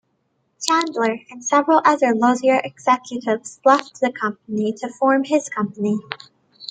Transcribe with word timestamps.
Chandler 0.59 1.19
and 1.29 1.45
several 1.45 1.79
other 1.85 2.15
Lozier 2.15 2.59
executives 2.63 3.59
left 3.63 3.99
the 3.99 4.11
company 4.11 4.73
to 4.79 4.89
form 4.89 5.25
his 5.25 5.47
company. 5.47 5.99